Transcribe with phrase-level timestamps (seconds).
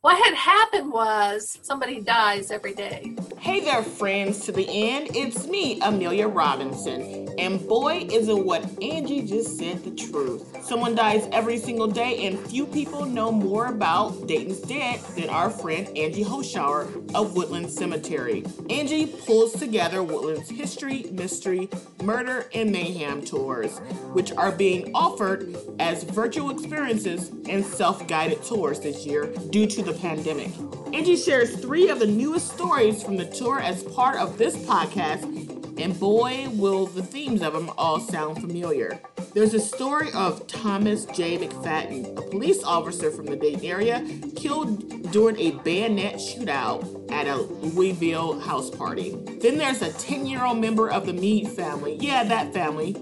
[0.00, 3.16] What had happened was somebody dies every day.
[3.40, 5.08] Hey there, friends to the end.
[5.16, 7.27] It's me, Amelia Robinson.
[7.38, 10.64] And boy, isn't what Angie just said the truth.
[10.64, 15.48] Someone dies every single day, and few people know more about Dayton's dead than our
[15.48, 18.44] friend Angie Hoschauer of Woodland Cemetery.
[18.68, 21.68] Angie pulls together Woodland's history, mystery,
[22.02, 23.78] murder, and mayhem tours,
[24.12, 29.82] which are being offered as virtual experiences and self guided tours this year due to
[29.82, 30.50] the pandemic.
[30.92, 35.47] Angie shares three of the newest stories from the tour as part of this podcast,
[35.78, 39.00] and boy, will the themes of them all sound familiar.
[39.34, 41.38] There's a story of Thomas J.
[41.38, 47.36] McFadden, a police officer from the Dayton area, killed during a bayonet shootout at a
[47.36, 49.10] Louisville house party.
[49.40, 52.96] Then there's a 10 year old member of the Meade family, yeah, that family,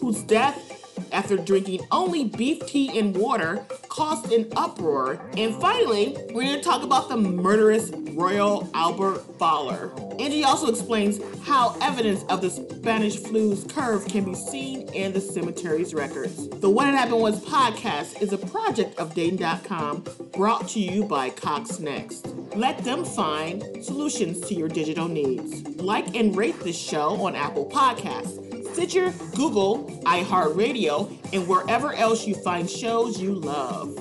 [0.00, 0.79] whose death
[1.12, 5.20] after drinking only beef tea and water caused an uproar.
[5.36, 9.92] And finally, we're going to talk about the murderous Royal Albert Fowler.
[10.18, 15.20] Angie also explains how evidence of the Spanish flu's curve can be seen in the
[15.20, 16.48] cemetery's records.
[16.48, 21.30] The What Had Happened Was podcast is a project of Dayton.com brought to you by
[21.30, 22.26] Cox Next.
[22.54, 25.62] Let them find solutions to your digital needs.
[25.80, 28.49] Like and rate this show on Apple Podcasts.
[28.72, 33.96] Stitcher, Google, iHeartRadio, and wherever else you find shows you love.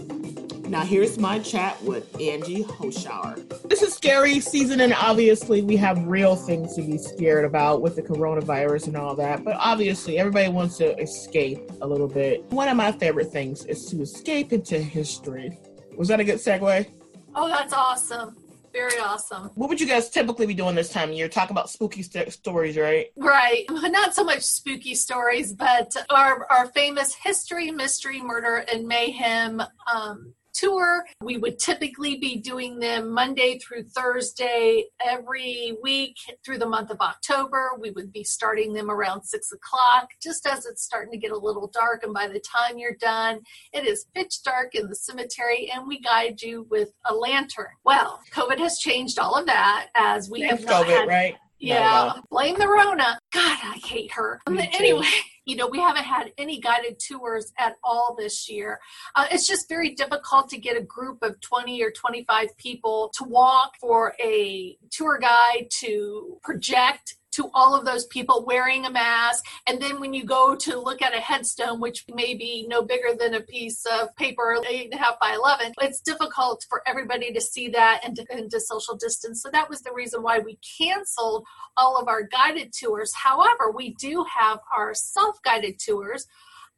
[0.69, 3.67] Now, here's my chat with Angie Hoschauer.
[3.67, 7.95] This is scary season, and obviously, we have real things to be scared about with
[7.95, 9.43] the coronavirus and all that.
[9.43, 12.43] But obviously, everybody wants to escape a little bit.
[12.51, 15.57] One of my favorite things is to escape into history.
[15.97, 16.85] Was that a good segue?
[17.33, 18.35] Oh, that's awesome.
[18.71, 19.49] Very awesome.
[19.55, 21.27] What would you guys typically be doing this time of year?
[21.27, 23.07] Talk about spooky st- stories, right?
[23.15, 23.65] Right.
[23.69, 29.61] Not so much spooky stories, but our, our famous history, mystery, murder, and mayhem
[29.91, 31.05] um, tour.
[31.21, 36.99] We would typically be doing them Monday through Thursday every week through the month of
[36.99, 37.71] October.
[37.79, 41.37] We would be starting them around six o'clock, just as it's starting to get a
[41.37, 42.03] little dark.
[42.03, 43.39] And by the time you're done,
[43.73, 47.67] it is pitch dark in the cemetery, and we guide you with a lantern.
[47.83, 51.07] Well, COVID has changed all of that as we Thanks, have not COVID, had.
[51.07, 51.35] right?
[51.61, 53.19] Yeah, blame the Rona.
[53.33, 54.39] God, I hate her.
[54.49, 55.03] Me too.
[55.49, 58.79] You know, we haven't had any guided tours at all this year.
[59.15, 63.23] Uh, it's just very difficult to get a group of 20 or 25 people to
[63.23, 69.45] walk for a tour guide to project to all of those people wearing a mask.
[69.67, 73.15] And then when you go to look at a headstone, which may be no bigger
[73.17, 77.31] than a piece of paper, eight and a half by 11, it's difficult for everybody
[77.33, 79.41] to see that and to, and to social distance.
[79.41, 81.45] So that was the reason why we canceled
[81.77, 83.11] all of our guided tours.
[83.13, 86.27] However, we do have our self guided tours.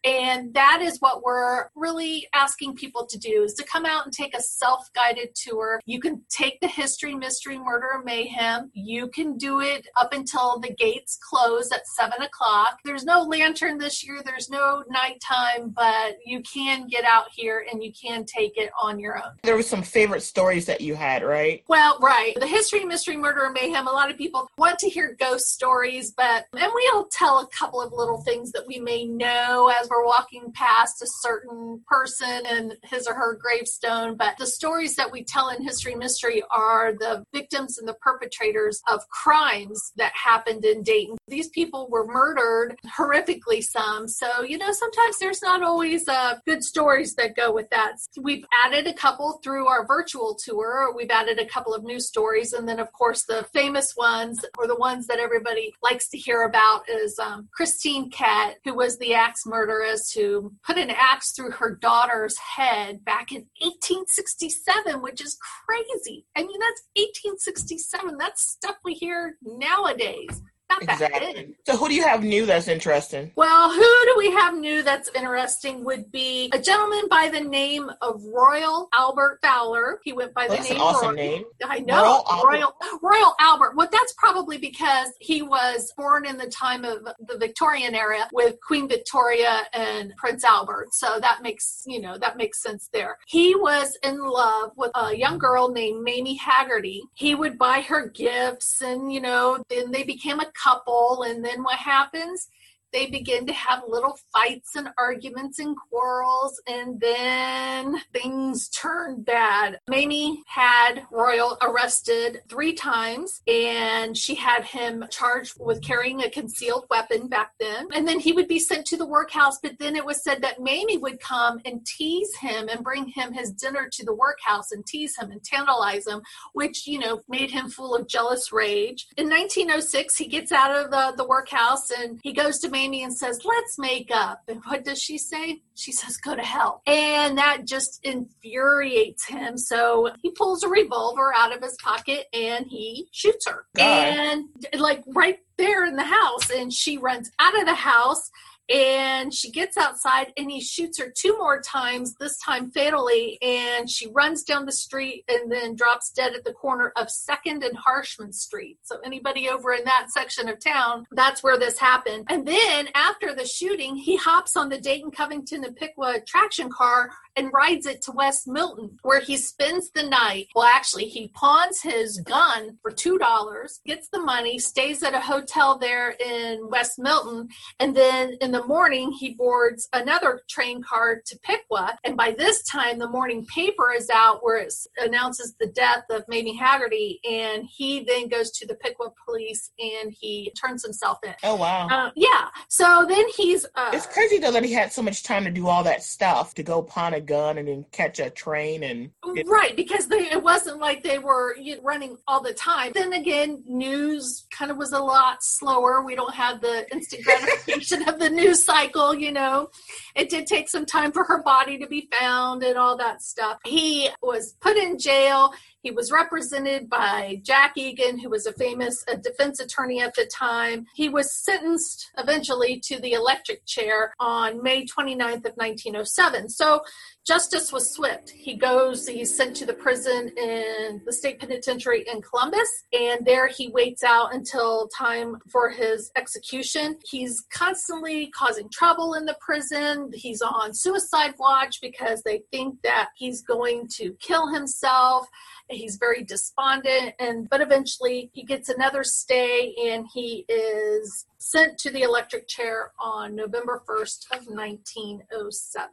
[0.03, 4.13] And that is what we're really asking people to do is to come out and
[4.13, 5.79] take a self-guided tour.
[5.85, 8.71] You can take the history, mystery, murder, mayhem.
[8.73, 12.79] You can do it up until the gates close at seven o'clock.
[12.83, 14.21] There's no lantern this year.
[14.25, 18.99] There's no nighttime, but you can get out here and you can take it on
[18.99, 19.33] your own.
[19.43, 21.63] There were some favorite stories that you had, right?
[21.67, 22.33] Well, right.
[22.39, 23.87] The history, mystery, murder, and mayhem.
[23.87, 27.81] A lot of people want to hear ghost stories, but and we'll tell a couple
[27.81, 32.77] of little things that we may know as we're walking past a certain person and
[32.83, 34.15] his or her gravestone.
[34.15, 38.81] But the stories that we tell in history, mystery are the victims and the perpetrators
[38.89, 41.17] of crimes that happened in Dayton.
[41.27, 43.61] These people were murdered horrifically.
[43.61, 47.95] Some, so you know, sometimes there's not always uh, good stories that go with that.
[48.19, 50.93] We've added a couple through our virtual tour.
[50.95, 54.67] We've added a couple of new stories, and then of course the famous ones or
[54.67, 59.13] the ones that everybody likes to hear about is um, Christine Kett, who was the
[59.13, 59.45] axe
[59.81, 66.25] murderess who put an axe through her daughter's head back in 1867, which is crazy.
[66.35, 68.17] I mean, that's 1867.
[68.17, 70.41] That's stuff we hear nowadays.
[70.79, 70.83] Not.
[70.83, 71.55] Exactly.
[71.65, 73.31] So, who do you have new that's interesting?
[73.35, 77.89] Well, who do we have new that's interesting would be a gentleman by the name
[78.01, 79.99] of Royal Albert Fowler.
[80.03, 81.43] He went by the That's an name awesome Roy- name.
[81.65, 82.47] I know Royal Albert.
[82.49, 83.75] Royal Royal Albert.
[83.75, 88.55] Well, that's probably because he was born in the time of the Victorian era with
[88.61, 90.93] Queen Victoria and Prince Albert.
[90.93, 93.17] So that makes you know that makes sense there.
[93.27, 97.01] He was in love with a young girl named Mamie Haggerty.
[97.15, 101.23] He would buy her gifts, and you know then they became a couple.
[101.23, 102.49] And then what happens?
[102.91, 109.79] They begin to have little fights and arguments and quarrels, and then things turn bad.
[109.89, 116.85] Mamie had Royal arrested three times, and she had him charged with carrying a concealed
[116.89, 117.87] weapon back then.
[117.93, 120.59] And then he would be sent to the workhouse, but then it was said that
[120.59, 124.85] Mamie would come and tease him and bring him his dinner to the workhouse and
[124.85, 126.21] tease him and tantalize him,
[126.53, 129.07] which, you know, made him full of jealous rage.
[129.17, 133.15] In 1906, he gets out of the, the workhouse and he goes to Mamie and
[133.15, 134.41] says, Let's make up.
[134.47, 135.61] And what does she say?
[135.75, 136.81] She says, Go to hell.
[136.85, 139.57] And that just infuriates him.
[139.57, 143.65] So he pulls a revolver out of his pocket and he shoots her.
[143.75, 143.85] God.
[143.85, 144.45] And
[144.77, 146.49] like right there in the house.
[146.49, 148.29] And she runs out of the house
[148.69, 153.89] and she gets outside and he shoots her two more times this time fatally and
[153.89, 157.77] she runs down the street and then drops dead at the corner of second and
[157.77, 158.77] harshman street.
[158.83, 162.27] So anybody over in that section of town that's where this happened.
[162.29, 167.11] And then after the shooting he hops on the dayton covington and piqua traction car
[167.35, 170.47] and rides it to West Milton, where he spends the night.
[170.55, 175.77] Well, actually, he pawns his gun for $2, gets the money, stays at a hotel
[175.77, 177.47] there in West Milton,
[177.79, 181.97] and then in the morning, he boards another train car to Piqua.
[182.03, 186.23] And by this time, the morning paper is out where it announces the death of
[186.27, 191.33] Mamie Haggerty, and he then goes to the Piqua police and he turns himself in.
[191.43, 191.87] Oh wow.
[191.87, 192.47] Uh, yeah.
[192.69, 193.65] So then he's.
[193.75, 196.53] Uh, It's crazy though that he had so much time to do all that stuff
[196.55, 200.29] to go pawn a gun and then catch a train and get- Right, because they,
[200.31, 202.91] it wasn't like they were you know, running all the time.
[202.93, 206.01] Then again, news kind of was a lot slower.
[206.03, 209.69] We don't have the instant gratification of the news cycle, you know.
[210.15, 213.59] It did take some time for her body to be found and all that stuff.
[213.65, 215.53] He was put in jail.
[215.81, 220.25] He was represented by Jack Egan, who was a famous uh, defense attorney at the
[220.25, 220.85] time.
[220.93, 226.49] He was sentenced eventually to the electric chair on May 29th of 1907.
[226.49, 226.81] So
[227.25, 228.29] justice was swift.
[228.29, 233.47] He goes, he's sent to the prison in the state penitentiary in Columbus, and there
[233.47, 236.97] he waits out until time for his execution.
[237.09, 240.11] He's constantly causing trouble in the prison.
[240.13, 245.27] He's on suicide watch because they think that he's going to kill himself.
[245.71, 251.89] He's very despondent, and but eventually he gets another stay, and he is sent to
[251.89, 255.89] the electric chair on November 1st of 1907.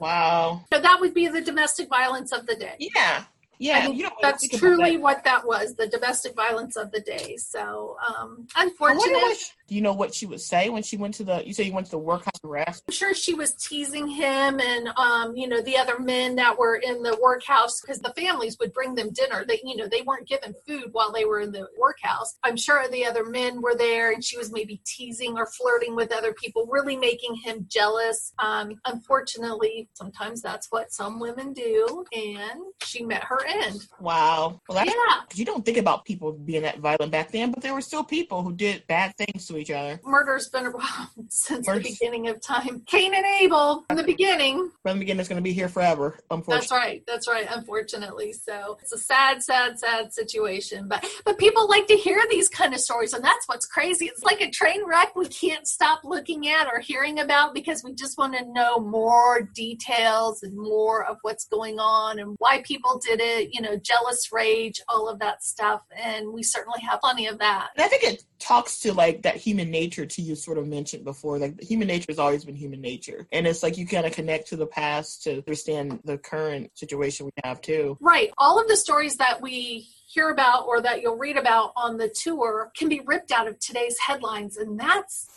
[0.00, 0.64] wow.
[0.72, 2.76] So that would be the domestic violence of the day.
[2.78, 3.24] Yeah.
[3.58, 3.78] Yeah.
[3.78, 5.02] I mean, that's truly that.
[5.02, 7.36] what that was the domestic violence of the day.
[7.36, 9.52] So, um, unfortunate.
[9.66, 11.72] Do you know what she would say when she went to the you say you
[11.72, 12.82] went to the workhouse arrest?
[12.88, 16.76] I'm sure she was teasing him and, um, you know, the other men that were
[16.76, 19.44] in the workhouse because the families would bring them dinner.
[19.46, 22.36] They, you know, they weren't given food while they were in the workhouse.
[22.42, 26.12] I'm sure the other men were there and she was maybe teasing or flirting with
[26.12, 28.32] other people, really making him jealous.
[28.38, 32.04] Um, unfortunately, sometimes that's what some women do.
[32.12, 33.86] And she met her end.
[34.00, 34.60] Wow.
[34.68, 35.20] Well that's Yeah.
[35.34, 38.42] you don't think about people being that violent back then, but there were still people
[38.42, 40.00] who did bad things to each other.
[40.04, 42.82] Murder's been around since Murder's- the beginning of time.
[42.86, 44.70] Cain and Abel from the beginning.
[44.82, 46.18] From the beginning, it's going to be here forever.
[46.30, 46.54] Unfortunately.
[46.60, 47.02] That's right.
[47.06, 47.46] That's right.
[47.50, 50.88] Unfortunately, so it's a sad, sad, sad situation.
[50.88, 54.06] But but people like to hear these kind of stories, and that's what's crazy.
[54.06, 57.94] It's like a train wreck we can't stop looking at or hearing about because we
[57.94, 63.00] just want to know more details and more of what's going on and why people
[63.04, 63.54] did it.
[63.54, 67.70] You know, jealous rage, all of that stuff, and we certainly have plenty of that.
[67.76, 71.04] And I think it talks to like that human nature to you sort of mentioned
[71.04, 71.38] before.
[71.38, 73.26] Like human nature has always been human nature.
[73.32, 77.26] And it's like you kind of connect to the past to understand the current situation
[77.26, 77.96] we have too.
[78.00, 78.30] Right.
[78.38, 82.08] All of the stories that we hear about or that you'll read about on the
[82.08, 85.28] tour can be ripped out of today's headlines, and that's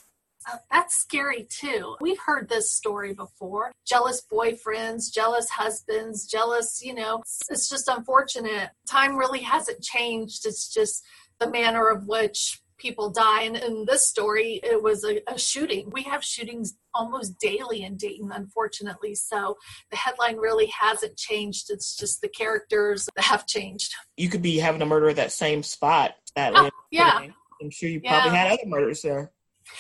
[0.49, 1.97] uh, that's scary too.
[1.99, 3.71] We've heard this story before.
[3.85, 8.69] Jealous boyfriends, jealous husbands, jealous, you know, it's, it's just unfortunate.
[8.87, 10.45] Time really hasn't changed.
[10.45, 11.03] It's just
[11.39, 13.43] the manner of which people die.
[13.43, 15.89] And in this story, it was a, a shooting.
[15.91, 19.15] We have shootings almost daily in Dayton, unfortunately.
[19.15, 19.57] So
[19.91, 21.69] the headline really hasn't changed.
[21.69, 23.93] It's just the characters that have changed.
[24.15, 26.15] You could be having a murder at that same spot.
[26.35, 27.19] That Oh, yeah.
[27.61, 28.35] I'm sure you probably Yeah.
[28.37, 29.31] had other murders there.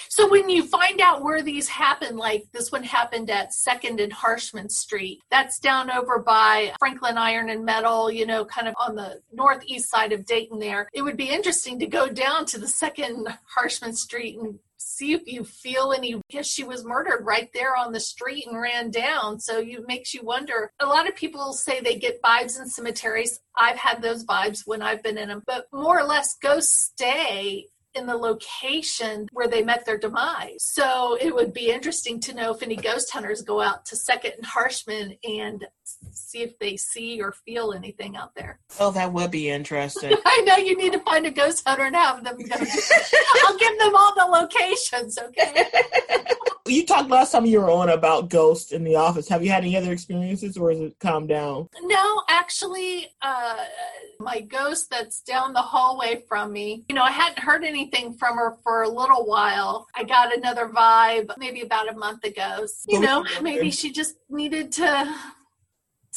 [0.09, 4.11] So when you find out where these happen, like this one happened at Second and
[4.11, 8.95] Harshman Street, that's down over by Franklin Iron and Metal, you know, kind of on
[8.95, 10.89] the northeast side of Dayton there.
[10.93, 13.27] It would be interesting to go down to the Second
[13.57, 17.91] Harshman Street and see if you feel any because she was murdered right there on
[17.91, 19.39] the street and ran down.
[19.39, 20.71] So it makes you wonder.
[20.79, 23.39] A lot of people say they get vibes in cemeteries.
[23.55, 27.67] I've had those vibes when i've been in them but more or less ghosts stay
[27.97, 30.59] in the location where they met their demise.
[30.59, 34.33] So it would be interesting to know if any ghost hunters go out to Second
[34.37, 35.65] and Harshman and
[36.11, 38.59] see if they see or feel anything out there.
[38.79, 40.15] Oh, that would be interesting.
[40.25, 42.55] I know you need to find a ghost hunter and have them go.
[43.45, 45.65] I'll give them all the locations, okay?
[46.67, 49.27] you talked last time you were on about ghosts in the office.
[49.29, 51.69] Have you had any other experiences or has it calmed down?
[51.81, 53.63] No, actually, uh,
[54.19, 58.37] my ghost that's down the hallway from me, you know, I hadn't heard anything from
[58.37, 59.87] her for a little while.
[59.95, 62.65] I got another vibe maybe about a month ago.
[62.87, 65.15] You know, maybe she just needed to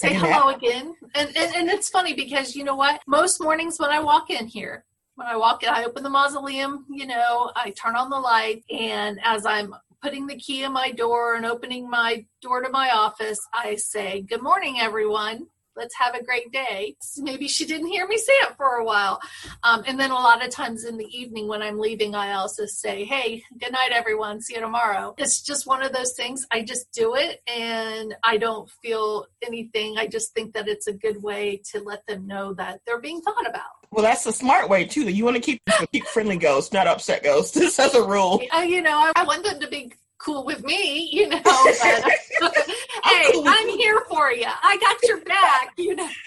[0.00, 0.94] say hello again.
[1.14, 3.02] And, and and it's funny because you know what?
[3.06, 4.84] Most mornings when I walk in here,
[5.16, 8.64] when I walk in, I open the mausoleum, you know, I turn on the light,
[8.70, 12.90] and as I'm putting the key in my door and opening my door to my
[12.90, 15.46] office, I say, Good morning, everyone.
[15.76, 16.96] Let's have a great day.
[17.18, 19.20] Maybe she didn't hear me say it for a while.
[19.62, 22.66] Um, and then a lot of times in the evening when I'm leaving, I also
[22.66, 24.40] say, Hey, good night, everyone.
[24.40, 25.14] See you tomorrow.
[25.18, 26.46] It's just one of those things.
[26.50, 29.96] I just do it and I don't feel anything.
[29.98, 33.20] I just think that it's a good way to let them know that they're being
[33.20, 33.80] thought about.
[33.92, 35.04] Well, that's a smart way too.
[35.04, 35.60] That you want to keep
[35.92, 37.56] keep friendly ghosts, not upset ghosts.
[37.60, 38.40] This as a rule.
[38.54, 41.40] Uh, you know, I want them to be cool with me, you know.
[41.42, 41.54] But,
[43.04, 44.46] hey, cool I'm here for you.
[44.46, 46.08] I got your back, you know.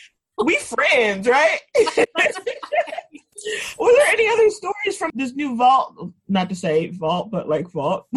[0.44, 1.60] We friends, right?
[3.78, 6.12] Were there any other stories from this new vault?
[6.28, 8.08] Not to say vault, but like vault.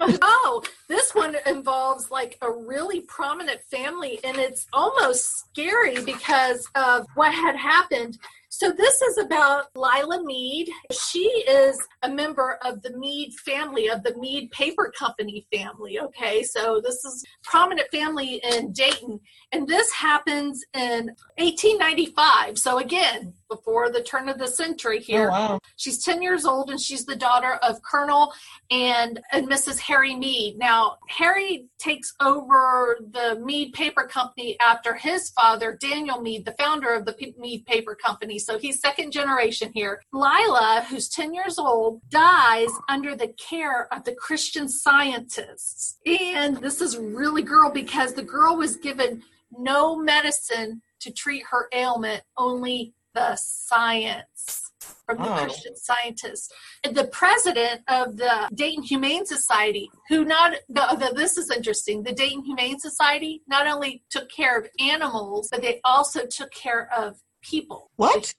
[0.00, 7.04] oh, this one involves like a really prominent family, and it's almost scary because of
[7.14, 8.16] what had happened
[8.60, 10.68] so this is about Lila Mead.
[10.92, 15.98] She is a member of the Mead family, of the Mead Paper Company family.
[15.98, 19.18] Okay, so this is prominent family in Dayton.
[19.52, 21.06] And this happens in
[21.38, 22.58] 1895.
[22.58, 25.28] So again, before the turn of the century oh, here.
[25.28, 25.60] Oh, wow.
[25.76, 28.32] She's 10 years old and she's the daughter of Colonel
[28.70, 29.78] and, and Mrs.
[29.80, 30.58] Harry Mead.
[30.58, 36.94] Now, Harry takes over the Mead Paper Company after his father, Daniel Mead, the founder
[36.94, 38.38] of the Mead Paper Company.
[38.38, 40.00] So he's second generation here.
[40.12, 45.98] Lila, who's 10 years old, dies under the care of the Christian scientists.
[46.06, 49.22] And this is really girl because the girl was given
[49.56, 54.70] no medicine to treat her ailment, only the science
[55.06, 55.36] from the oh.
[55.44, 56.50] Christian scientists.
[56.84, 62.02] The president of the Dayton Humane Society, who not the, the, this is interesting.
[62.02, 66.88] The Dayton Humane Society not only took care of animals, but they also took care
[66.96, 67.90] of people.
[67.96, 68.34] What?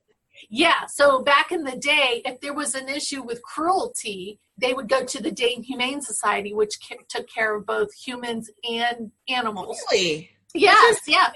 [0.49, 0.85] Yeah.
[0.87, 5.05] So back in the day, if there was an issue with cruelty, they would go
[5.05, 6.77] to the Dayton Humane Society, which
[7.09, 9.79] took care of both humans and animals.
[9.91, 10.31] Really?
[10.53, 10.99] Yes.
[11.07, 11.31] Yeah.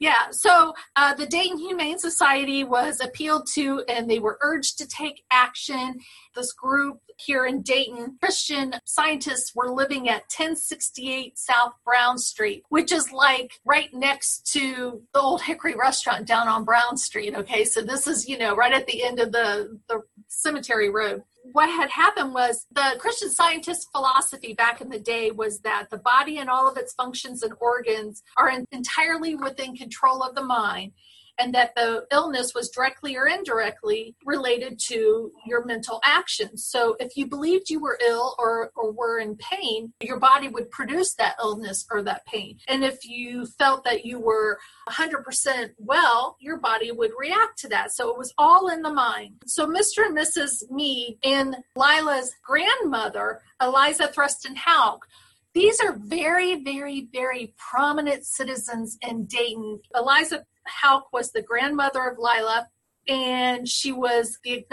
[0.00, 4.86] Yeah, so uh, the Dayton Humane Society was appealed to and they were urged to
[4.86, 5.98] take action.
[6.38, 12.92] This group here in Dayton, Christian scientists were living at 1068 South Brown Street, which
[12.92, 17.34] is like right next to the old Hickory restaurant down on Brown Street.
[17.34, 21.24] Okay, so this is, you know, right at the end of the, the cemetery road
[21.52, 25.96] what had happened was the Christian scientist philosophy back in the day was that the
[25.96, 30.92] body and all of its functions and organs are entirely within control of the mind
[31.38, 36.64] and that the illness was directly or indirectly related to your mental actions.
[36.64, 40.70] So if you believed you were ill or, or were in pain, your body would
[40.70, 42.58] produce that illness or that pain.
[42.68, 47.92] And if you felt that you were 100% well, your body would react to that.
[47.92, 49.34] So it was all in the mind.
[49.46, 50.06] So Mr.
[50.06, 50.70] and Mrs.
[50.70, 55.06] Mead and Lila's grandmother, Eliza Thruston Houk,
[55.54, 59.80] these are very, very, very prominent citizens in Dayton.
[59.94, 60.44] Eliza
[60.82, 62.68] Houk was the grandmother of Lila,
[63.08, 64.64] and she was the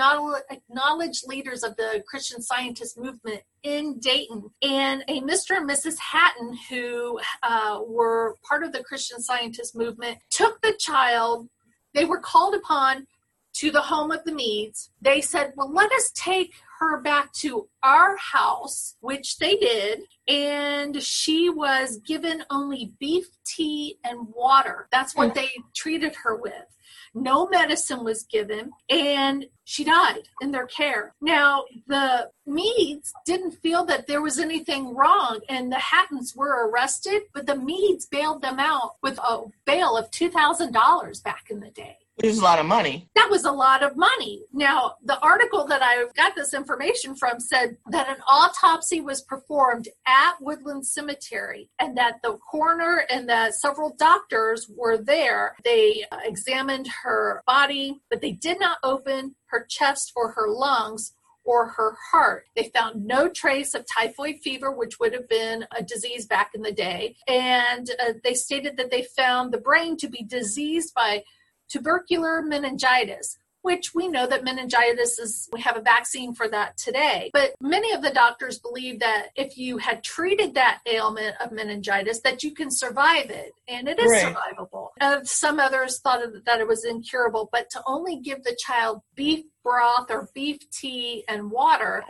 [0.50, 4.50] acknowledged leaders of the Christian Scientist movement in Dayton.
[4.62, 5.58] And a Mr.
[5.58, 5.98] and Mrs.
[6.00, 11.48] Hatton, who uh, were part of the Christian Scientist movement, took the child.
[11.94, 13.08] They were called upon
[13.56, 14.92] to the home of the Meads.
[15.02, 21.02] They said, Well, let us take her back to our house, which they did, and
[21.02, 24.88] she was given only beef tea and water.
[24.92, 25.36] That's what mm.
[25.36, 26.66] they treated her with.
[27.14, 31.16] No medicine was given, and she died in their care.
[31.22, 37.24] Now, the Meads didn't feel that there was anything wrong, and the Hattons were arrested,
[37.34, 42.00] but the Meads bailed them out with a bail of $2,000 back in the day.
[42.16, 43.10] Which is a lot of money.
[43.16, 44.44] That was a lot of money.
[44.54, 49.90] Now, the article that I got this information from said that an autopsy was performed
[50.08, 55.56] at Woodland Cemetery and that the coroner and that several doctors were there.
[55.66, 61.14] They examined her body, but they did not open her chest or her lungs
[61.46, 62.46] or her heart.
[62.56, 66.62] They found no trace of typhoid fever, which would have been a disease back in
[66.62, 67.16] the day.
[67.28, 71.24] And uh, they stated that they found the brain to be diseased by
[71.70, 77.32] tubercular meningitis which we know that meningitis is, we have a vaccine for that today.
[77.34, 82.22] But many of the doctors believe that if you had treated that ailment of meningitis,
[82.22, 83.54] that you can survive it.
[83.68, 84.36] And it is right.
[84.36, 84.90] survivable.
[85.26, 90.12] Some others thought that it was incurable, but to only give the child beef broth
[90.12, 92.04] or beef tea and water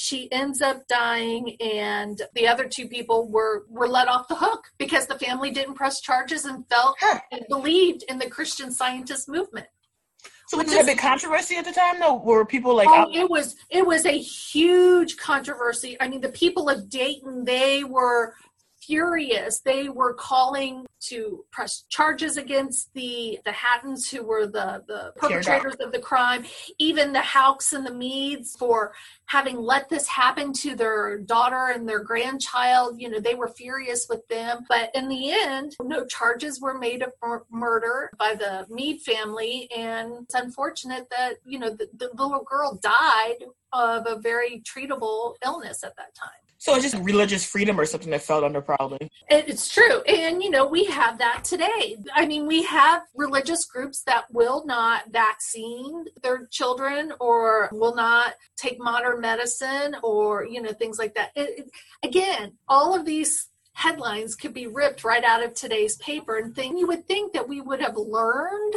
[0.00, 4.64] she ends up dying and the other two people were were let off the hook
[4.78, 6.96] because the family didn't press charges and felt
[7.30, 9.66] and believed in the christian scientist movement
[10.48, 12.16] so was it a big controversy at the time though?
[12.16, 15.96] Were people like Oh, it was it was a huge controversy.
[16.00, 18.34] I mean, the people of Dayton, they were
[18.80, 19.60] furious.
[19.60, 25.76] They were calling to press charges against the the Hattons, who were the the perpetrators
[25.76, 26.44] of the crime.
[26.78, 28.92] Even the Houks and the Meads for
[29.26, 33.00] having let this happen to their daughter and their grandchild.
[33.00, 34.64] You know, they were furious with them.
[34.68, 37.12] But in the end, no charges were made of
[37.50, 42.78] murder by the Mead family, and it's unfortunate that you know the, the little girl
[42.82, 46.49] died of a very treatable illness at that time.
[46.60, 49.10] So it's just religious freedom or something that felt under probably.
[49.30, 50.02] It's true.
[50.02, 51.96] And, you know, we have that today.
[52.14, 58.34] I mean, we have religious groups that will not vaccine their children or will not
[58.58, 61.30] take modern medicine or, you know, things like that.
[61.34, 61.70] It, it,
[62.02, 66.76] again, all of these headlines could be ripped right out of today's paper and thing
[66.76, 68.74] you would think that we would have learned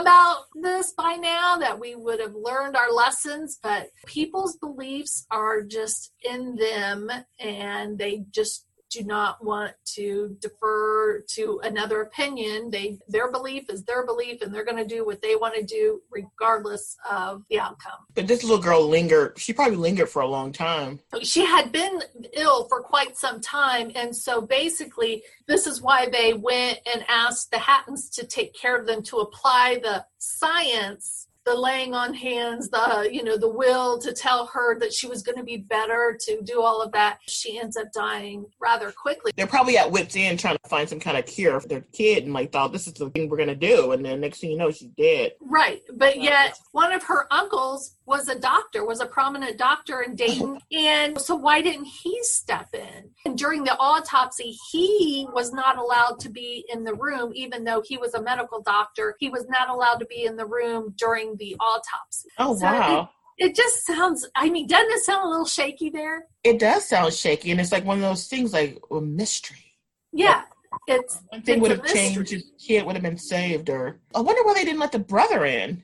[0.00, 5.62] about this by now, that we would have learned our lessons, but people's beliefs are
[5.62, 8.65] just in them and they just
[8.96, 12.70] do not want to defer to another opinion.
[12.70, 15.62] They their belief is their belief and they're going to do what they want to
[15.62, 18.06] do regardless of the outcome.
[18.14, 19.38] But this little girl lingered.
[19.38, 21.00] She probably lingered for a long time.
[21.22, 26.32] She had been ill for quite some time and so basically this is why they
[26.32, 31.54] went and asked the Hattons to take care of them to apply the science the
[31.54, 35.38] laying on hands, the you know the will to tell her that she was going
[35.38, 37.18] to be better, to do all of that.
[37.26, 39.32] She ends up dying rather quickly.
[39.36, 42.24] They're probably at wits end trying to find some kind of cure for their kid,
[42.24, 44.50] and like thought this is the thing we're going to do, and then next thing
[44.50, 45.32] you know, she's dead.
[45.40, 50.14] Right, but yet one of her uncles was a doctor, was a prominent doctor in
[50.14, 53.10] Dayton, and so why didn't he step in?
[53.24, 57.82] And during the autopsy, he was not allowed to be in the room, even though
[57.84, 59.14] he was a medical doctor.
[59.18, 62.28] He was not allowed to be in the room during the autopsy.
[62.38, 63.10] Oh, so wow.
[63.38, 66.26] It, it just sounds, I mean, doesn't it sound a little shaky there?
[66.44, 67.50] It does sound shaky.
[67.50, 69.74] And it's like one of those things like a mystery.
[70.12, 70.42] Yeah.
[70.88, 74.20] Like, it's one thing would have changed, his kid would have been saved, or I
[74.20, 75.82] wonder why they didn't let the brother in.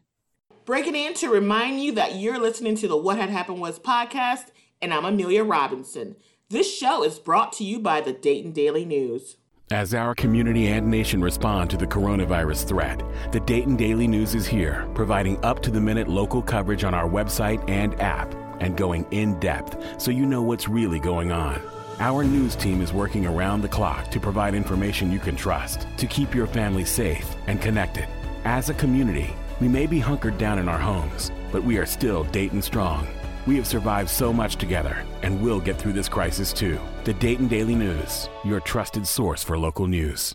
[0.65, 4.53] Breaking in to remind you that you're listening to the What Had Happened Was podcast,
[4.81, 6.15] and I'm Amelia Robinson.
[6.51, 9.39] This show is brought to you by the Dayton Daily News.
[9.73, 14.47] As our community and nation respond to the coronavirus threat, the Dayton Daily News is
[14.47, 19.05] here, providing up to the minute local coverage on our website and app, and going
[19.11, 21.61] in depth so you know what's really going on.
[21.99, 26.07] Our news team is working around the clock to provide information you can trust to
[26.07, 28.07] keep your family safe and connected.
[28.45, 32.25] As a community, we may be hunkered down in our homes, but we are still
[32.25, 33.07] Dayton strong.
[33.47, 36.81] We have survived so much together, and we'll get through this crisis too.
[37.05, 40.35] The Dayton Daily News, your trusted source for local news.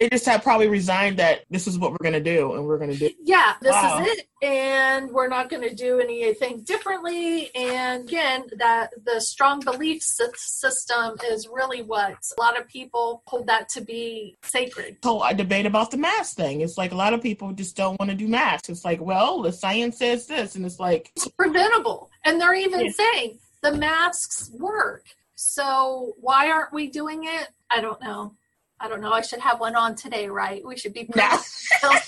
[0.00, 2.78] They just have probably resigned that this is what we're going to do, and we're
[2.78, 3.10] going to do.
[3.24, 4.00] Yeah, this wow.
[4.00, 7.50] is it, and we're not going to do anything differently.
[7.54, 13.48] And again, that the strong belief system is really what a lot of people hold
[13.48, 14.98] that to be sacred.
[15.02, 16.60] So I debate about the mask thing.
[16.60, 18.68] It's like a lot of people just don't want to do masks.
[18.68, 22.86] It's like, well, the science says this, and it's like it's preventable, and they're even
[22.86, 22.92] yeah.
[22.92, 25.06] saying the masks work.
[25.34, 27.48] So why aren't we doing it?
[27.68, 28.34] I don't know.
[28.80, 29.12] I don't know.
[29.12, 30.64] I should have one on today, right?
[30.64, 31.08] We should be.
[31.14, 31.38] No.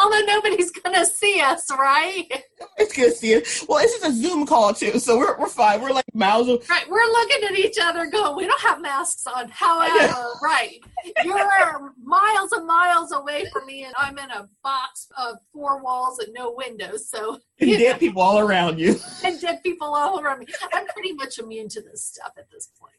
[0.00, 2.26] Although nobody's gonna see us, right?
[2.78, 3.64] It's gonna see us.
[3.68, 5.80] Well, this is a Zoom call too, so we're we're fine.
[5.80, 6.48] We're like miles.
[6.48, 10.78] Of- right, we're looking at each other, going, "We don't have masks on." However, right,
[11.24, 16.18] you're miles and miles away from me, and I'm in a box of four walls
[16.18, 17.08] and no windows.
[17.08, 17.98] So and dead know.
[17.98, 20.46] people all around you, and dead people all around me.
[20.72, 22.96] I'm pretty much immune to this stuff at this point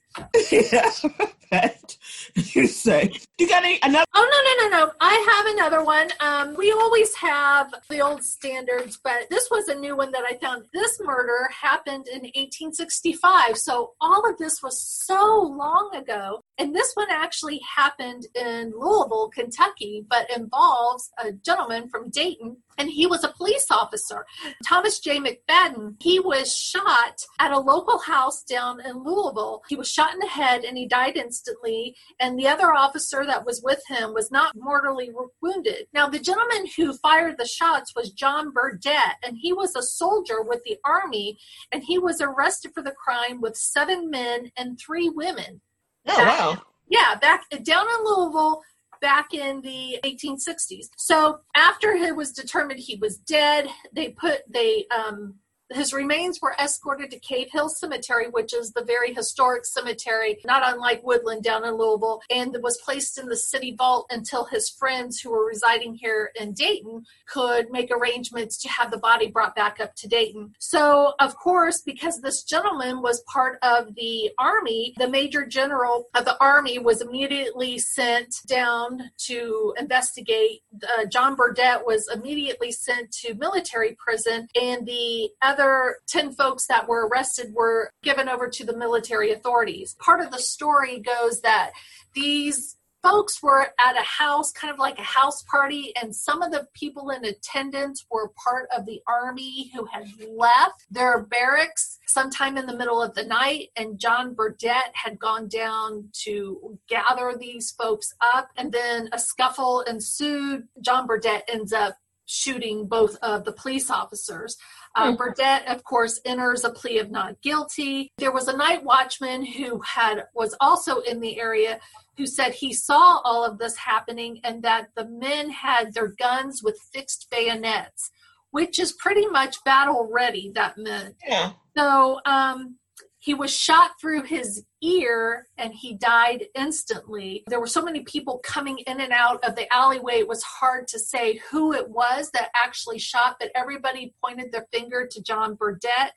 [0.51, 0.89] yeah,
[1.51, 1.97] that
[2.35, 3.11] you say.
[3.37, 4.05] You got any another?
[4.13, 4.91] Oh no no no no!
[4.99, 6.09] I have another one.
[6.19, 10.37] Um, we always have the old standards, but this was a new one that I
[10.37, 10.65] found.
[10.73, 16.43] This murder happened in 1865, so all of this was so long ago.
[16.57, 22.89] And this one actually happened in Louisville, Kentucky, but involves a gentleman from Dayton and
[22.89, 24.25] he was a police officer.
[24.67, 25.19] Thomas J.
[25.19, 29.63] McFadden, he was shot at a local house down in Louisville.
[29.67, 33.45] He was shot in the head and he died instantly, and the other officer that
[33.45, 35.87] was with him was not mortally wounded.
[35.93, 40.41] Now, the gentleman who fired the shots was John Burdett, and he was a soldier
[40.41, 41.37] with the Army,
[41.71, 45.61] and he was arrested for the crime with seven men and three women.
[46.07, 46.61] Oh, back, wow.
[46.89, 48.61] Yeah, back down in Louisville
[49.01, 50.87] back in the 1860s.
[50.97, 55.35] So after it was determined he was dead, they put they um
[55.71, 60.63] his remains were escorted to Cave Hill Cemetery, which is the very historic cemetery, not
[60.65, 65.19] unlike Woodland down in Louisville, and was placed in the city vault until his friends
[65.19, 69.79] who were residing here in Dayton could make arrangements to have the body brought back
[69.79, 70.53] up to Dayton.
[70.59, 76.25] So, of course, because this gentleman was part of the Army, the Major General of
[76.25, 80.61] the Army was immediately sent down to investigate.
[80.97, 86.67] Uh, John Burdett was immediately sent to military prison, and the other other 10 folks
[86.67, 89.95] that were arrested were given over to the military authorities.
[89.99, 91.71] Part of the story goes that
[92.13, 96.51] these folks were at a house, kind of like a house party, and some of
[96.51, 102.57] the people in attendance were part of the army who had left their barracks sometime
[102.57, 103.69] in the middle of the night.
[103.75, 109.81] And John Burdett had gone down to gather these folks up, and then a scuffle
[109.81, 110.67] ensued.
[110.81, 114.57] John Burdett ends up shooting both of the police officers.
[114.97, 115.15] Uh.
[115.15, 118.09] Burdett, of course, enters a plea of not guilty.
[118.17, 121.79] There was a night watchman who had was also in the area
[122.17, 126.63] who said he saw all of this happening and that the men had their guns
[126.63, 128.09] with fixed bayonets,
[128.49, 130.51] which is pretty much battle ready.
[130.55, 131.15] That meant.
[131.27, 131.51] Yeah.
[131.77, 132.77] So um,
[133.19, 137.43] he was shot through his ear and he died instantly.
[137.47, 140.87] There were so many people coming in and out of the alleyway, it was hard
[140.89, 145.55] to say who it was that actually shot, but everybody pointed their finger to John
[145.55, 146.13] Burdett.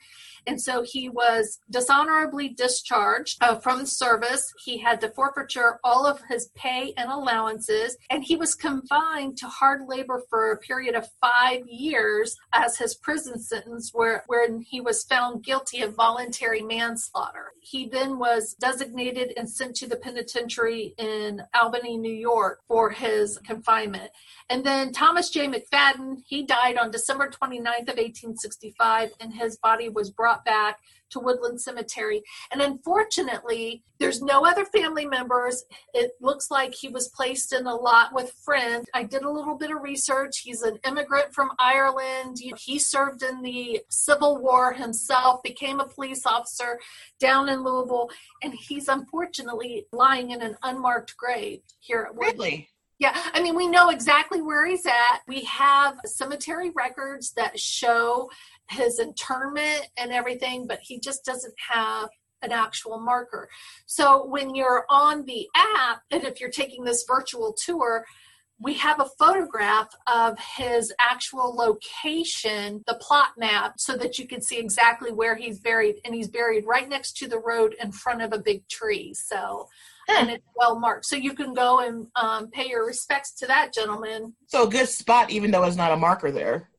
[0.46, 4.52] And so he was dishonorably discharged uh, from service.
[4.64, 9.46] He had to forfeiture all of his pay and allowances, and he was confined to
[9.46, 14.80] hard labor for a period of five years as his prison sentence, where when he
[14.80, 17.52] was found guilty of voluntary manslaughter.
[17.60, 23.38] He then was designated and sent to the penitentiary in Albany, New York for his
[23.38, 24.10] confinement.
[24.48, 25.48] And then Thomas J.
[25.48, 30.80] McFadden, he died on December 29th of 1865 and his body was brought back
[31.10, 32.22] to Woodland Cemetery.
[32.50, 35.64] And unfortunately, there's no other family members.
[35.92, 38.86] It looks like he was placed in a lot with friends.
[38.94, 40.38] I did a little bit of research.
[40.38, 42.38] He's an immigrant from Ireland.
[42.56, 46.80] He served in the Civil War himself, became a police officer
[47.18, 48.08] down in Louisville,
[48.42, 52.38] and he's unfortunately lying in an unmarked grave here at Woodland.
[52.38, 52.68] Really?
[53.00, 55.20] Yeah, I mean, we know exactly where he's at.
[55.26, 58.30] We have cemetery records that show
[58.68, 62.10] his internment and everything, but he just doesn't have
[62.42, 63.48] an actual marker.
[63.86, 68.04] So when you're on the app, and if you're taking this virtual tour,
[68.58, 74.42] we have a photograph of his actual location, the plot map, so that you can
[74.42, 75.96] see exactly where he's buried.
[76.04, 79.14] And he's buried right next to the road in front of a big tree.
[79.14, 79.68] So,
[80.18, 81.06] and it's well marked.
[81.06, 84.34] So you can go and um, pay your respects to that gentleman.
[84.46, 86.70] So a good spot, even though it's not a marker there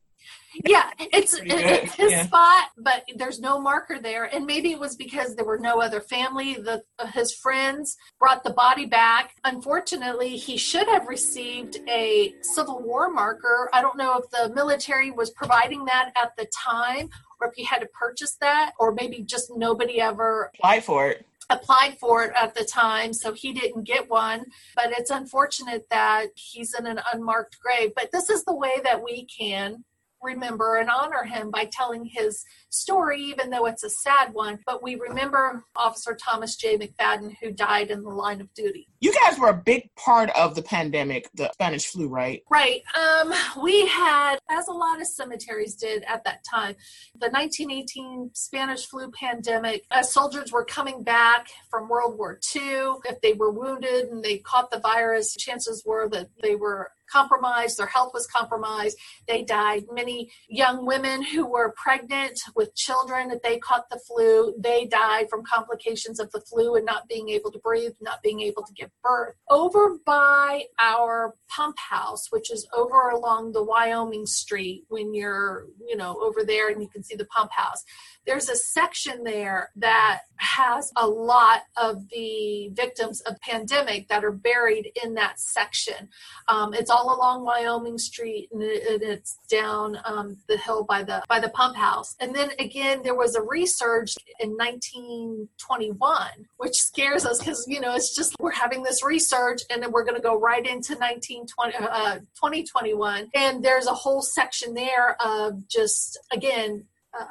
[0.64, 2.26] yeah, it's, it's his yeah.
[2.26, 4.24] spot, but there's no marker there.
[4.24, 6.54] And maybe it was because there were no other family.
[6.54, 9.34] The his friends brought the body back.
[9.44, 13.70] Unfortunately, he should have received a Civil War marker.
[13.72, 17.08] I don't know if the military was providing that at the time,
[17.40, 21.26] or if he had to purchase that, or maybe just nobody ever applied for it
[21.50, 24.44] applied for it at the time, so he didn't get one.
[24.74, 27.92] But it's unfortunate that he's in an unmarked grave.
[27.94, 29.84] But this is the way that we can
[30.22, 34.58] remember and honor him by telling his story, even though it's a sad one.
[34.66, 36.78] But we remember Officer Thomas J.
[36.78, 38.88] McFadden, who died in the line of duty.
[39.00, 42.42] You guys were a big part of the pandemic, the Spanish flu, right?
[42.50, 42.82] Right.
[42.96, 43.32] Um,
[43.62, 46.76] we had, as a lot of cemeteries did at that time,
[47.14, 49.84] the 1918 Spanish flu pandemic.
[49.90, 54.38] As soldiers were coming back from World War II, if they were wounded and they
[54.38, 58.96] caught the virus, chances were that they were compromised, their health was compromised.
[59.28, 59.84] They died.
[59.92, 65.28] Many young women who were pregnant with children, if they caught the flu, they died
[65.28, 68.72] from complications of the flu and not being able to breathe, not being able to
[68.72, 69.34] give birth.
[69.50, 75.96] Over by our pump house, which is over along the Wyoming Street, when you're, you
[75.96, 77.84] know, over there and you can see the pump house,
[78.26, 84.32] there's a section there that has a lot of the victims of pandemic that are
[84.32, 86.08] buried in that section.
[86.48, 90.84] Um, it's all all along Wyoming Street, and, it, and it's down um, the hill
[90.84, 92.14] by the by the pump house.
[92.20, 97.94] And then again, there was a resurge in 1921, which scares us because you know
[97.94, 101.74] it's just we're having this resurge, and then we're going to go right into 1920
[101.78, 106.84] uh, 2021, and there's a whole section there of just again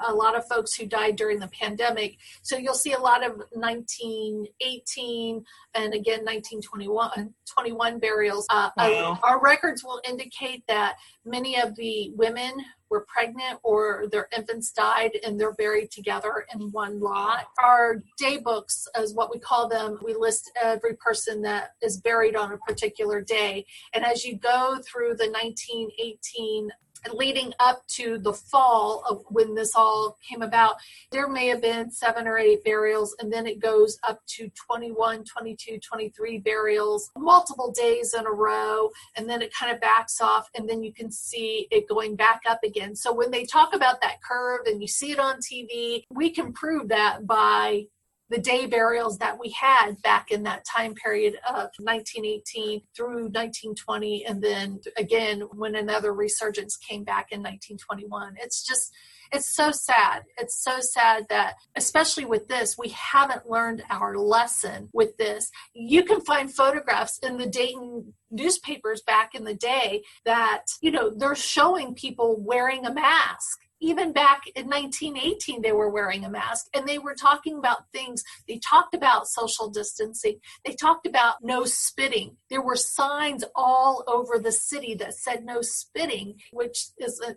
[0.07, 2.17] a lot of folks who died during the pandemic.
[2.41, 8.45] So you'll see a lot of 1918 and again 1921 21 burials.
[8.49, 9.19] Uh, wow.
[9.23, 12.53] Our records will indicate that many of the women
[12.89, 17.45] were pregnant or their infants died and they're buried together in one lot.
[17.57, 22.35] Our day books, as what we call them, we list every person that is buried
[22.35, 23.65] on a particular day.
[23.93, 26.69] And as you go through the 1918
[27.13, 30.75] leading up to the fall of when this all came about,
[31.11, 35.23] there may have been seven or eight burials, and then it goes up to 21,
[35.23, 40.49] 22, 23 burials, multiple days in a row, and then it kind of backs off,
[40.55, 42.95] and then you can see it going back up again.
[42.95, 46.53] So when they talk about that curve and you see it on TV, we can
[46.53, 47.85] prove that by
[48.31, 54.25] the day burials that we had back in that time period of 1918 through 1920
[54.25, 58.93] and then again when another resurgence came back in 1921 it's just
[59.31, 60.23] it's so sad.
[60.37, 65.49] It's so sad that especially with this we haven't learned our lesson with this.
[65.73, 71.11] You can find photographs in the dayton newspapers back in the day that you know
[71.15, 76.67] they're showing people wearing a mask even back in 1918 they were wearing a mask
[76.73, 78.23] and they were talking about things.
[78.47, 80.39] They talked about social distancing.
[80.65, 82.37] They talked about no spitting.
[82.49, 87.35] There were signs all over the city that said no spitting which is a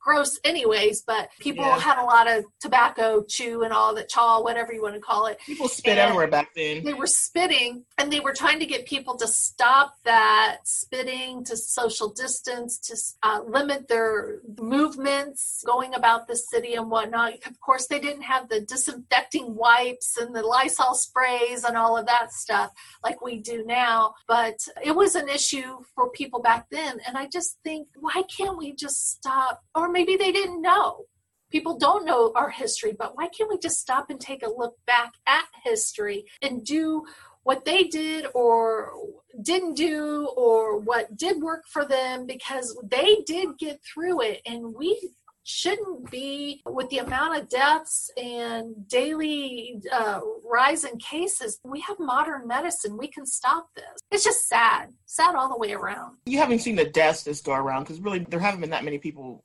[0.00, 1.78] gross anyways but people yeah.
[1.78, 5.26] had a lot of tobacco chew and all that chaw whatever you want to call
[5.26, 5.38] it.
[5.44, 6.84] People spit and everywhere back then.
[6.84, 11.56] they were spitting and they were trying to get people to stop that spitting to
[11.56, 17.34] social distance to uh, limit their movements going about the city and whatnot.
[17.46, 22.06] Of course they didn't have the disinfecting wipes and the lysol sprays and all of
[22.06, 26.98] that stuff like we do now but it was an issue for people back then.
[27.06, 31.04] And i just think why can't we just stop or maybe they didn't know.
[31.50, 34.74] People don't know our history, but why can't we just stop and take a look
[34.86, 37.04] back at history and do
[37.42, 38.92] what they did or
[39.40, 44.74] didn't do or what did work for them because they did get through it and
[44.74, 45.12] we
[45.44, 51.58] shouldn't be with the amount of deaths and daily uh, rise in cases.
[51.64, 52.98] We have modern medicine.
[52.98, 53.86] We can stop this.
[54.10, 56.18] It's just sad, sad all the way around.
[56.26, 58.98] You haven't seen the deaths this go around because really there haven't been that many
[58.98, 59.42] people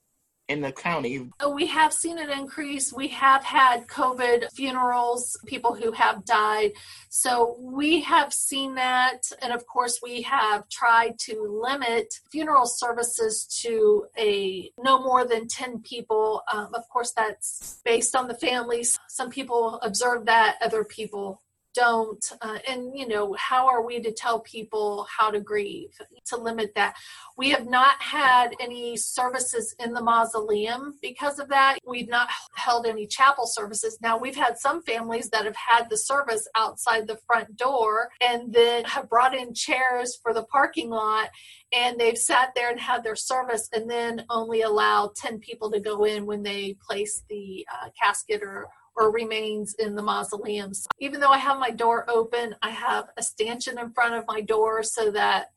[0.50, 1.30] in the county.
[1.54, 2.92] We have seen an increase.
[2.92, 6.74] We have had COVID funerals, people who have died.
[7.10, 9.32] So we have seen that.
[9.42, 15.48] And of course, we have tried to limit funeral services to a no more than
[15.48, 16.42] 10 people.
[16.52, 19.00] Um, of course, that's based on the families.
[19.08, 21.43] Some people observe that, other people
[21.74, 26.38] don't uh, and you know how are we to tell people how to grieve to
[26.38, 26.96] limit that?
[27.38, 31.80] We have not had any services in the mausoleum because of that.
[31.86, 33.98] We've not held any chapel services.
[34.02, 38.54] Now we've had some families that have had the service outside the front door and
[38.54, 41.30] then have brought in chairs for the parking lot
[41.74, 45.80] and they've sat there and had their service and then only allow 10 people to
[45.80, 50.88] go in when they place the uh, casket or or remains in the mausoleums.
[51.00, 54.42] Even though I have my door open, I have a stanchion in front of my
[54.42, 55.52] door so that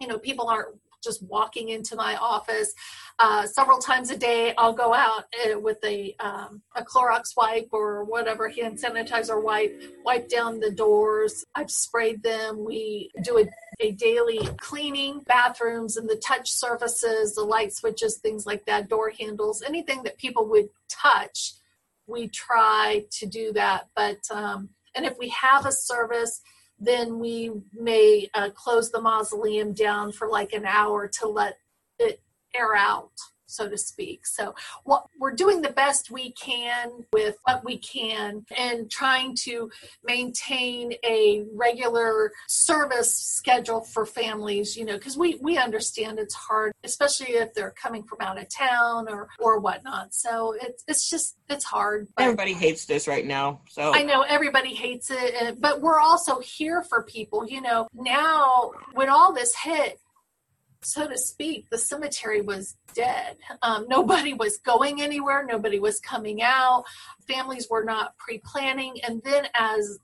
[0.00, 2.74] you know people aren't just walking into my office.
[3.18, 7.68] Uh, several times a day, I'll go out uh, with a um, a Clorox wipe
[7.72, 11.44] or whatever hand sanitizer wipe, wipe down the doors.
[11.54, 12.64] I've sprayed them.
[12.64, 13.46] We do a,
[13.80, 19.12] a daily cleaning, bathrooms and the touch surfaces, the light switches, things like that, door
[19.18, 21.54] handles, anything that people would touch
[22.08, 23.88] we try to do that.
[23.94, 26.40] But um, and if we have a service,
[26.80, 31.58] then we may uh, close the mausoleum down for like an hour to let
[31.98, 32.20] it
[32.54, 33.12] air out
[33.48, 34.26] so to speak.
[34.26, 39.70] So what we're doing the best we can with what we can and trying to
[40.04, 46.72] maintain a regular service schedule for families, you know, because we, we understand it's hard,
[46.84, 50.14] especially if they're coming from out of town or, or whatnot.
[50.14, 52.08] So it's, it's just, it's hard.
[52.18, 53.62] Everybody hates this right now.
[53.68, 58.72] So I know everybody hates it, but we're also here for people, you know, now
[58.92, 60.00] when all this hit,
[60.82, 63.36] so to speak, the cemetery was dead.
[63.62, 66.84] Um, nobody was going anywhere, nobody was coming out,
[67.26, 68.96] families were not pre planning.
[69.06, 69.98] And then as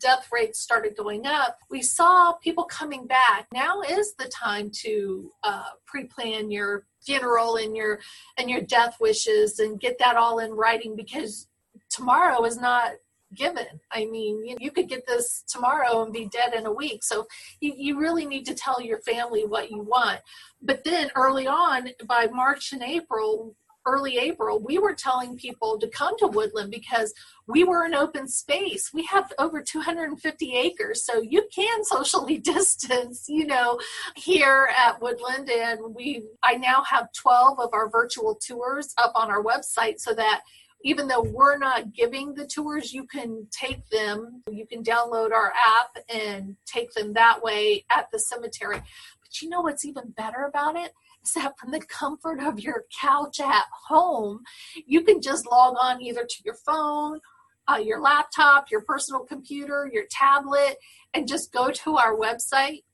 [0.00, 3.46] death rates started going up, we saw people coming back.
[3.52, 8.00] Now is the time to uh, pre-plan your funeral and your
[8.36, 11.48] and your death wishes and get that all in writing because
[11.88, 12.92] tomorrow is not
[13.34, 13.80] given.
[13.90, 17.04] I mean, you, you, could get this tomorrow and be dead in a week.
[17.04, 17.26] So
[17.60, 20.20] you, you really need to tell your family what you want.
[20.62, 23.54] But then early on, by March and April,
[23.86, 27.14] early April, we were telling people to come to Woodland because
[27.46, 28.90] we were an open space.
[28.92, 33.78] We have over 250 acres, so you can socially distance, you know,
[34.16, 35.48] here at Woodland.
[35.48, 40.12] And we, I now have 12 of our virtual tours up on our website so
[40.14, 40.42] that
[40.86, 44.42] even though we're not giving the tours, you can take them.
[44.48, 48.76] You can download our app and take them that way at the cemetery.
[49.20, 50.92] But you know what's even better about it?
[51.24, 54.44] Is that from the comfort of your couch at home,
[54.86, 57.18] you can just log on either to your phone,
[57.66, 60.76] uh, your laptop, your personal computer, your tablet,
[61.12, 62.84] and just go to our website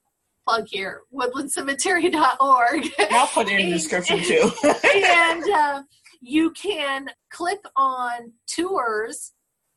[0.44, 5.82] plug here woodlandcemetery.org i'll put it in the description too and uh,
[6.22, 9.32] you can click on tours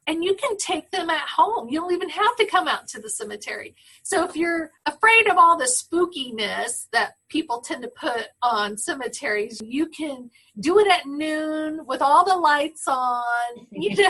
[0.07, 1.67] and you can take them at home.
[1.69, 3.75] You don't even have to come out to the cemetery.
[4.03, 9.59] So if you're afraid of all the spookiness that people tend to put on cemeteries,
[9.65, 10.29] you can
[10.59, 13.33] do it at noon with all the lights on.
[13.71, 14.09] You know,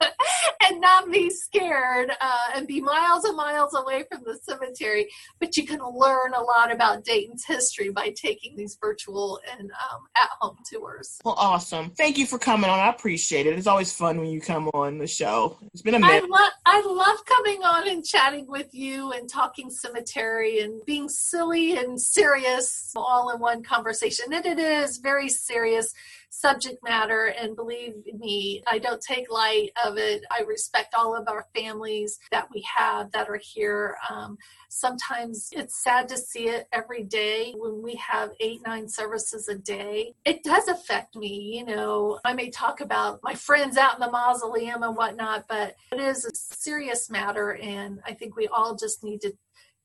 [0.68, 5.08] and not be scared uh, and be miles and miles away from the cemetery.
[5.40, 10.06] But you can learn a lot about Dayton's history by taking these virtual and um,
[10.16, 11.18] at home tours.
[11.24, 11.90] Well, awesome.
[11.90, 12.78] Thank you for coming on.
[12.78, 13.56] I appreciate it.
[13.56, 15.58] It's always fun when you come on the show.
[15.72, 16.24] It's been a minute.
[16.24, 21.08] I, lo- I love coming on and chatting with you and talking cemetery and being
[21.08, 24.32] silly and serious all in one conversation.
[24.32, 25.92] And it is very serious
[26.30, 30.24] subject matter and believe me i don't take light of it.
[30.30, 33.96] I respect all of our families that we have that are here.
[34.10, 34.36] Um,
[34.68, 39.56] sometimes it's sad to see it every day when we have eight nine services a
[39.56, 40.14] day.
[40.24, 42.18] It does affect me you know.
[42.24, 46.24] I may talk about my friends out in the mausoleum and whatnot but it is
[46.24, 49.32] a serious matter and i think we all just need to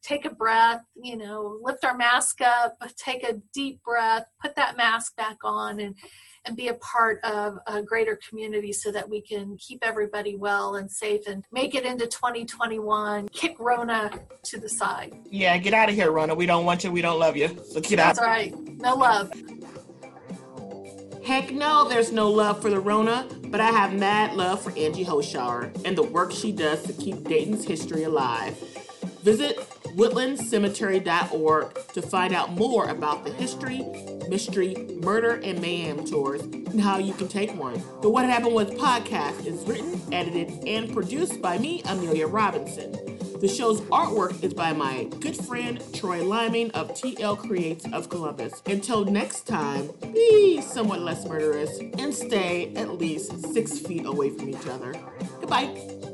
[0.01, 4.77] take a breath, you know, lift our mask up, take a deep breath, put that
[4.77, 5.95] mask back on and
[6.45, 10.75] and be a part of a greater community so that we can keep everybody well
[10.75, 13.27] and safe and make it into 2021.
[13.29, 14.11] Kick Rona
[14.43, 15.13] to the side.
[15.29, 16.33] Yeah, get out of here, Rona.
[16.33, 16.91] We don't want you.
[16.91, 17.49] We don't love you.
[17.69, 18.15] So get out.
[18.15, 18.57] That's right.
[18.77, 19.31] No love.
[21.23, 25.05] Heck no, there's no love for the Rona, but I have mad love for Angie
[25.05, 28.57] Hoschauer and the work she does to keep Dayton's history alive.
[29.21, 29.59] Visit
[29.95, 33.83] woodlandcemetery.org to find out more about the history,
[34.29, 37.81] mystery, murder, and mayhem tours and how you can take one.
[38.01, 43.11] The What Happened Was podcast is written, edited, and produced by me, Amelia Robinson.
[43.41, 48.61] The show's artwork is by my good friend Troy Liming of TL Creates of Columbus.
[48.67, 54.49] Until next time, be somewhat less murderous and stay at least six feet away from
[54.49, 54.93] each other.
[55.39, 56.10] Goodbye.